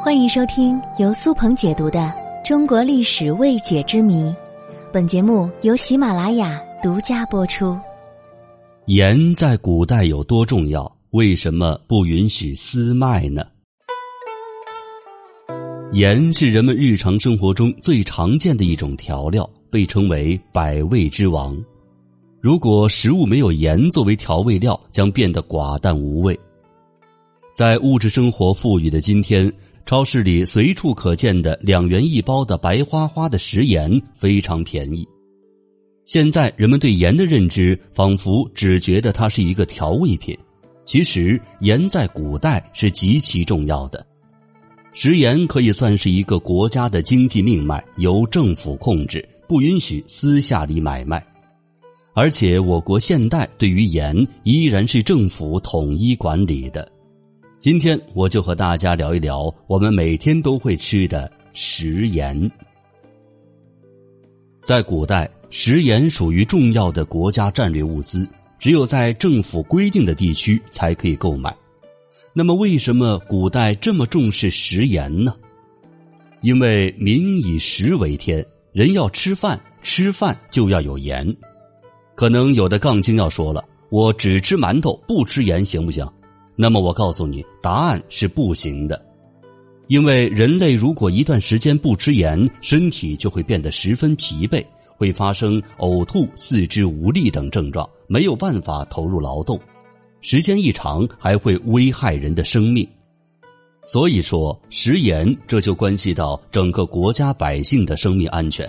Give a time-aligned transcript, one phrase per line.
[0.00, 1.98] 欢迎收听由苏鹏解读的
[2.46, 4.22] 《中国历史未解之谜》，
[4.92, 7.76] 本节目由喜马拉雅独家播出。
[8.86, 10.90] 盐在古代有多重要？
[11.10, 13.44] 为什么不允许私卖呢？
[15.92, 21.56] 盐是人们日常生活中最常见的一种调料，被称为百味之王。
[22.40, 26.38] 如果食物没有盐作为调味料，将变得寡淡无味。
[27.58, 29.52] 在物质生活富裕的今天。
[29.84, 35.04] 超市里随处可见的两元一包的白花花的食盐非常便宜。
[36.04, 40.38] 现在人们对盐的认知仿佛只觉得它是一个调味品，
[40.84, 44.06] 其实盐在古代是极其重要的。
[44.92, 51.20] 食盐可以算是一个国家的经济命脉，由政府控制，不允许私下里买卖。
[52.14, 56.88] 而且我国现代对于盐依然是政府统一管理的。
[57.60, 62.48] 今天我就和大家聊一聊我们每天都会吃的食盐。
[64.62, 68.28] 在古代，食盐属于重要的国家战略物资，
[68.60, 71.52] 只有在政府规定的地区才可以购买。
[72.32, 75.34] 那么，为什么古代这么重视食盐呢？
[76.42, 81.36] 因为民以食为天，人要吃饭，吃饭就要有盐。
[82.14, 86.06] 可能有的杠精要说了：“我只吃馒头，不吃盐，行不行？”
[86.60, 89.00] 那么我告诉你，答案是不行的，
[89.86, 94.64] 因为人类如果一段时间不吃盐，身体就会变得十分疲惫，
[94.96, 99.56] 会发生呕吐、四肢无力等症状，没有办法投入劳动，
[100.20, 102.84] 时间一长还会危害人的生命。
[103.84, 108.68] 所以说，食盐这就关系到整个国家百姓的生命安全。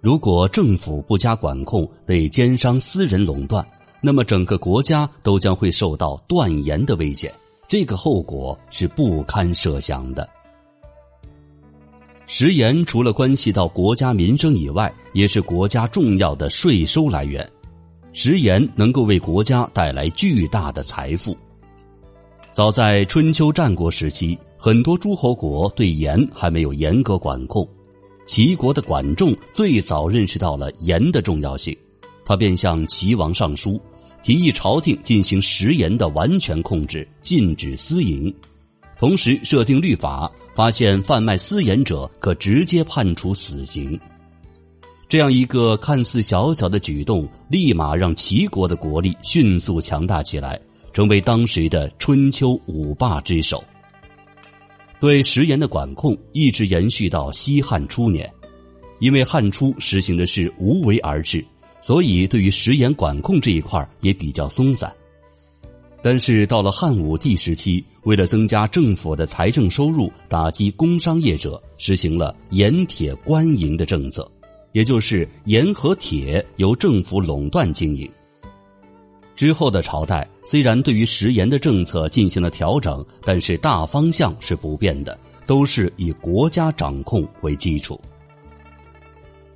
[0.00, 3.66] 如果政府不加管控，被奸商私人垄断。
[4.00, 7.32] 那么，整个国家都将会受到断盐的危险，
[7.66, 10.28] 这个后果是不堪设想的。
[12.26, 17.48] 食盐除了关系到国家民生以外，也是国家重要的税收来源。
[18.12, 21.36] 食盐能够为国家带来巨大的财富。
[22.52, 27.66] 早在春秋战国时期，很多诸侯国对盐还没有严格管控，
[28.24, 31.76] 齐国的管仲最早认识到了盐的重要性。
[32.28, 33.80] 他便向齐王上书，
[34.22, 38.32] 提议朝廷进行食盐的完全控制，禁止私营，
[38.98, 43.98] 同时设定律法，发现贩卖私盐者可直接判处死刑。
[45.08, 50.60] 这样一个看似小小的举动，立马让齐国的国力迅速强大起来，
[50.92, 53.64] 成为当时的春秋五霸之首。
[55.00, 58.30] 对食盐的管控一直延续到西汉初年，
[58.98, 61.42] 因为汉初实行的是无为而治。
[61.80, 64.92] 所以，对于食盐管控这一块也比较松散。
[66.00, 74.30] 但是到了汉武帝时期，为了增加政府的财政收入，打击工商业者，实行了盐铁官营的政策，
[74.72, 78.08] 也就是盐和铁由政府垄断经营。
[79.34, 88.00] 之后的朝代虽然对于食盐的政策进行了调整，但是大方向是不变的，都是以国家掌控为基础。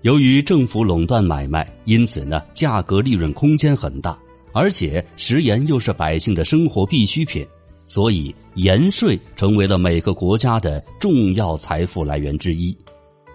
[0.03, 4.19] 由于政府垄断买卖，因此呢，价格利润空间很大，
[4.53, 7.47] 而且食盐又是百姓的生活必需品，
[7.87, 12.77] 所以盐税成为了每个国家的重要财富来源之一，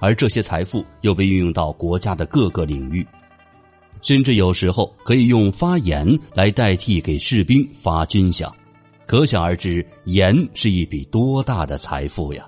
[0.02, 3.08] 而这些财富又被运用到国家的各个领域，
[4.02, 8.52] 甚至有时候可以用发盐来代替给士兵发军饷，
[9.06, 12.46] 可想而知，盐是一笔多大的财富呀！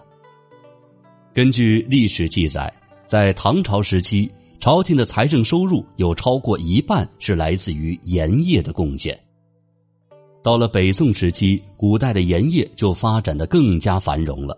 [1.33, 2.69] 根据历史记载。
[3.09, 9.19] 在唐朝时期，朝廷的财政收入有超过一半是来自于盐业的贡献。
[10.43, 14.55] 到了北宋时期，古代的盐业就发展的更加繁荣了。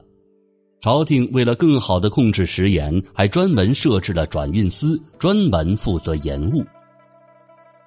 [0.81, 6.61] 朝廷为了更好的控制食盐，还专门设置了转运司，专门负责盐务。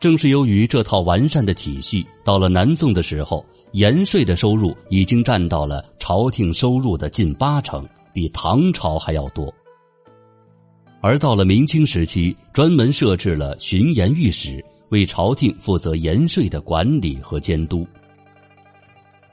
[0.00, 9.52] 正是由于这套完善的体系，到了南宋的时候，盐税的收入已经占到了朝廷收入的近八成，比唐朝还要多。
[11.04, 17.86] 而到了明清时期，专门设置了巡盐御史，为朝廷负责盐税的管理和监督。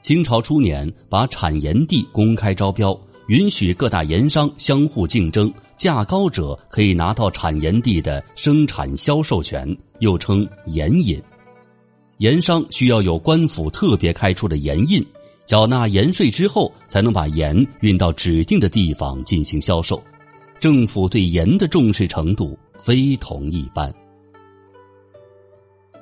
[0.02, 2.94] 清朝初年，把产盐地公开招标，
[3.28, 9.66] 允许各大盐商相互竞争，价高者可以拿到产盐地的生产销售权，
[10.00, 11.18] 又称盐引。
[12.18, 15.02] 盐商需要有官府特别开出的盐印，
[15.46, 19.98] 缴纳盐税之后，才能把盐运到指定的地方进行销售。
[20.62, 23.92] 政府对盐的重视程度非同一般，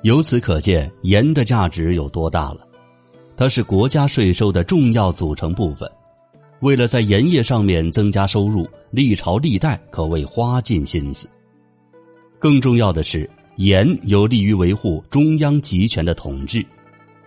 [0.03, 2.67] 由此可见盐的价值有多大了。
[3.35, 5.89] 它是国家税收的重要组成部分，
[6.59, 11.27] 为了在盐业上面增加收入，历朝历代可谓花尽心思。
[12.37, 16.63] 更重要的是，盐有利于维护中央集权的统治。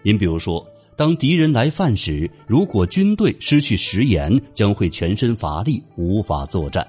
[0.04, 0.64] 您比如说，
[0.94, 6.87] 当敌人来犯时，如果军队失去食盐，将会全身乏力，无法作战。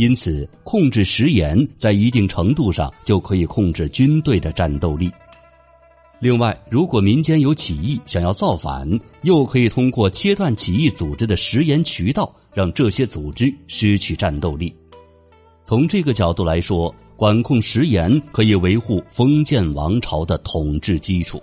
[0.00, 5.12] 因此，控制食盐在一定程度上就可以控制军队的战斗力。
[6.18, 8.88] 另外，如果民间有起义想要造反，
[9.24, 14.74] 又可以通过切断起义组织的食盐渠道，让这些组织失去战斗力。
[15.66, 21.38] 从这个角度来说，管控食盐可以维护封建王朝的统治基础。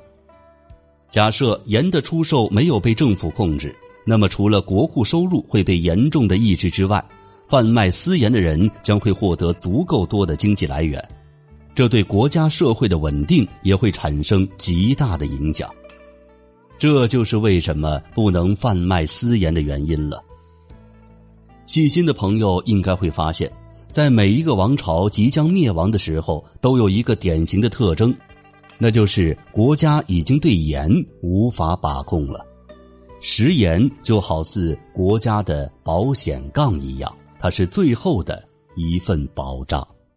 [1.12, 7.04] 假设盐的出售没有被政府控制，那么除了国库收入会被严重的抑制之外，
[7.48, 11.02] 贩卖私盐的人将会获得足够多的经济来源，
[11.74, 15.70] 这对国家社会的稳定也会产生极大的影响。
[16.78, 20.22] 这就是为什么不能贩卖私盐的原因了。
[21.66, 23.52] 细心的朋友应该会发现，
[23.90, 28.14] 在每一个王朝即将灭亡的时候，都有一个典型的特征，
[28.78, 30.90] 那就是国家已经对盐
[31.22, 32.46] 无法把控了。
[33.20, 37.12] 食盐就好似国家的保险杠一样。
[37.40, 39.88] 它是最后的一份保障。